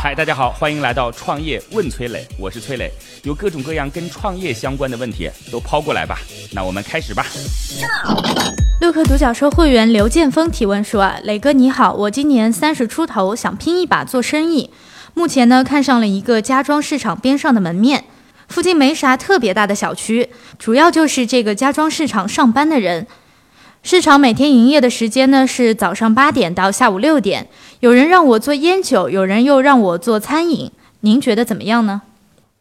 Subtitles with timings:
[0.00, 2.88] 嗨，大家好，欢迎来到创业问崔磊，我是崔磊，
[3.24, 6.16] 有各种各样跟创业相关的问题都抛过来吧，
[6.52, 7.26] 那我们开始吧。
[8.80, 14.70] 六克独角兽会员刘建峰提问说：“啊，磊哥你好，我今年三十出头，想拼一把做生意，
[15.14, 18.04] 目前呢看上了一个家装市场边上的门面，
[18.48, 20.30] 附近没啥特别大的小区，
[20.60, 23.04] 主要就是这个家装市场上班的人。”
[23.80, 27.48] 市场每天营业的时间呢是早上八点到下午六点，
[27.80, 32.02] 有人让我做烟酒，有人又让我做餐饮，您觉得怎么样呢？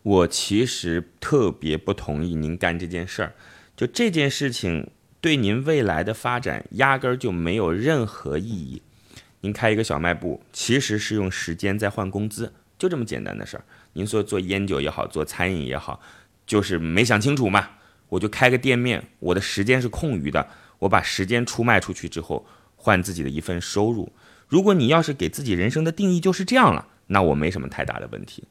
[0.04, 3.34] 我其实特别不同意您干这件事儿，
[3.76, 8.84] 就这件事情对您未来的发展压根儿就没有任何意义。
[9.42, 13.64] 您开一个小卖部，其实是用时间在换工资，就这么简单的事儿。
[13.94, 16.00] 您说做烟酒也好，做餐饮也好，
[16.46, 17.70] 就是没想清楚嘛。
[18.10, 20.48] 我就开个店面，我的时间是空余的。
[20.78, 24.12] 我把时间出卖出去之后，换自己的一份收入。
[24.48, 28.46] 如果你要是给自己人生的定义就是这样了，那我没什么太大的问题。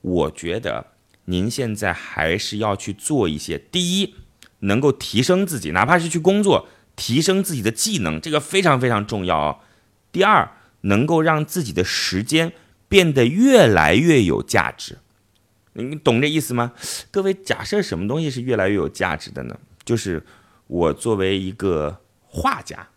[0.00, 0.86] 我觉得
[1.26, 4.14] 您现在还是要去做一些，第一，
[4.60, 9.58] 能够提升自己，哪怕是去工作，提升自己的技能，这个非常非常重要哦。
[10.10, 10.50] 第二，
[10.82, 12.52] 能够让自己的时间
[12.88, 14.98] 变得越来越有价值。
[15.74, 16.72] 你懂这意思吗？
[17.10, 19.58] 各位，假设什么东西是越来越有价值的呢？
[19.84, 20.24] 就是。
[20.68, 22.88] 我作为一个画家，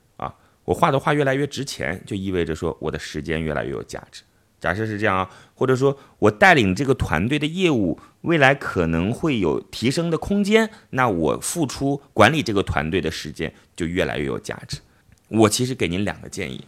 [0.65, 4.23] 我画的画越来越值钱，就意味着说我的时间越来越有价值。
[4.59, 14.79] 假设是这样啊，或者说我带领这个团队的业务未来可能会有提升的空间，那我付出管理这个团队的时间就越来越有价值。
[15.27, 16.65] 我其实给您两个建议，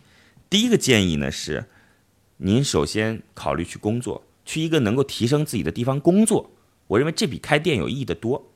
[0.49, 1.65] 第一个建议呢是，
[2.37, 6.51] 您首先考虑去工作，去一个能够提升自己的地方工作，
[6.87, 8.51] 我认为这比开店有意义的多。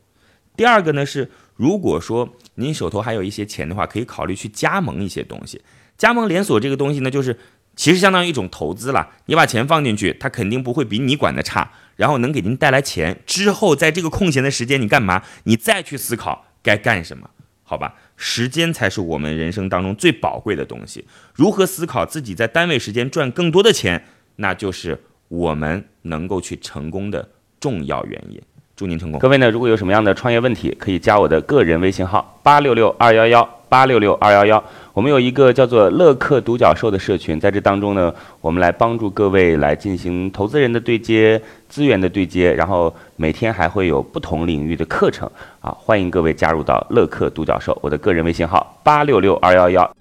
[0.61, 5.59] 第二个呢是，如果说您手头还有一些钱的话，可以考虑去加盟一些东西。
[5.97, 7.35] 加盟连锁这个东西呢，就是
[7.75, 9.09] 其实相当于一种投资了。
[9.25, 13.23] 你把钱放进去，它肯定不会比你管的差，然后能给您带来钱。
[13.25, 15.23] 之后在这个空闲的时间，你干嘛？
[15.45, 17.27] 你再去思考该干什么？
[17.63, 21.07] 好吧，时间才是我们人生当中最宝贵的东西。
[21.33, 24.05] 如何思考自己在单位时间赚更多的钱，
[24.35, 28.39] 那就是我们能够去成功的重要原因。
[28.81, 29.19] 祝您成功！
[29.19, 34.63] 各位呢，如果有什么样的创业问题，可以加我的个人微信号八六六二幺幺八六六二幺幺。
[34.91, 38.11] 我们有一个叫做“乐客独角兽”的社群，在这当中呢，
[38.41, 47.77] 我们来帮助各位来进行投资人的对接、资源的对接，然后每天还会有不同领域的课程啊，欢迎各位加入到乐客独角兽。
[47.83, 49.91] 我的个人微信号八六六二幺幺。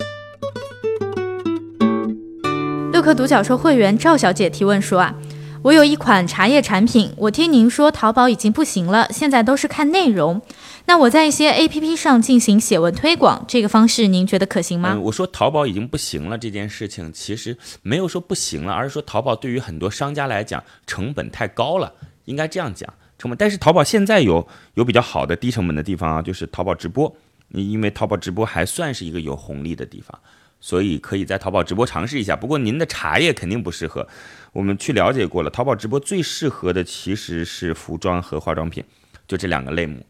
[2.94, 5.14] 乐客独角兽会员赵小姐提问说啊。
[5.62, 10.40] 我有一款茶叶产品，我听您说淘宝已经不行了，现在都是看内容。
[10.86, 14.98] 那我在一些 A P P 上进行写文推广，这个方式您觉得可行吗？
[14.98, 21.92] 我说淘宝已经不行了这件事情，其实没有说不行了，而是说淘宝对于很多商家来讲成本太高了，
[22.24, 22.88] 应该这样讲
[23.18, 23.36] 成本。
[23.36, 27.14] 但是淘宝现在有有比较好的低成本的地方啊，就是淘宝直播。
[27.50, 30.18] 因为淘宝直播还算是一个有红利的地方。
[30.62, 34.06] 所以可以在淘宝直播尝试一下，不过您的茶叶肯定不适合。
[34.52, 38.84] 我们去了解过了，淘宝直播最适合的其实是服装和化妆品，
[39.26, 40.04] 就这两个类目，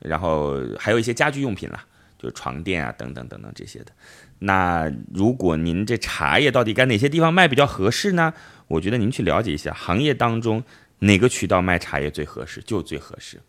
[0.00, 1.86] 然后还有一些家居用品啦，
[2.18, 3.86] 就是床垫啊等等等等这些的。
[4.40, 8.34] 那如果您这茶叶到底该哪些地方卖比较合适呢？
[8.68, 10.62] 我觉得您去了解一下行业当中
[10.98, 13.40] 哪个渠道卖茶叶最合适就最合适。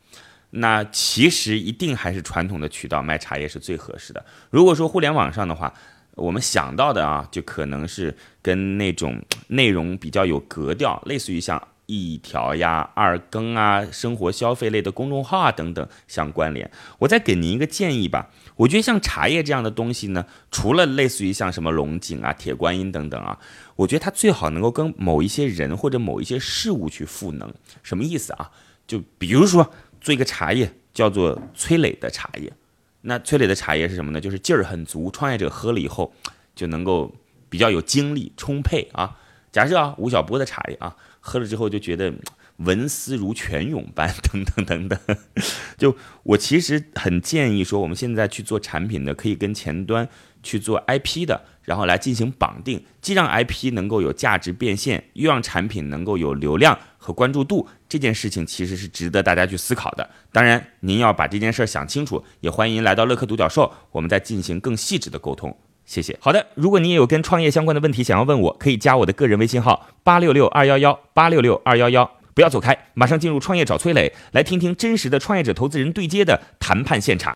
[0.57, 4.25] 那其实一定还是传统的渠道卖茶叶是最合适的。
[4.49, 5.73] 如果说互联网上的话，
[6.15, 16.71] 我们想到的啊，就可能是跟那种 内容比较有格调，类似于像一条呀、二更啊、生活消费类的公众号啊等等相关联。
[16.99, 23.37] 我再给您一个建议吧，我觉得像茶叶这样的东西呢，除了类似于像什么龙井啊、铁观音等等啊，
[23.75, 27.53] 我觉得它最好能够跟某一些人或者某一些事物去赋能。
[27.83, 28.49] 什么意思啊？
[28.87, 29.73] 就比如说
[30.05, 32.53] 做一个茶叶，叫做催磊的茶叶。
[33.01, 34.21] 那催磊的茶叶是什么呢？
[34.21, 36.13] 就是劲儿很足，创业者喝了以后
[36.53, 37.11] 就能够
[37.49, 39.17] 比较有精力充沛啊。
[39.55, 42.13] 假设啊，吴晓波的茶叶啊，喝了之后就觉得
[42.57, 44.99] 文思如泉涌般，等等等等。
[45.77, 50.09] 就我其实很建议说，我们现在去做产品的，可以跟前端
[50.43, 51.45] 去做 IP 的。
[51.61, 60.07] 然后来进行绑定，既让 IP 能够有价值变现，又让产品能够有流量和关注度，这件事情其实是值得大家去思考的。
[60.33, 65.57] 当然，您要把这件事儿想清楚，也欢迎来到乐客独角兽，我们再进行更细致的沟通。
[65.85, 66.17] 谢谢。
[66.19, 72.11] 好的，如果你也有跟创业相关的问题想要问我，可以加我的个人微信号八六六二幺幺八六六二幺幺。
[72.33, 77.33] 不要走开，马上进入创业找崔磊，来听听真实的创业者投资人对接的谈判现场。